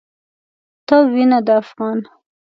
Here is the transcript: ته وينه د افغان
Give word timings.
ته 0.87 0.95
وينه 1.11 1.39
د 1.45 1.47
افغان 1.61 1.99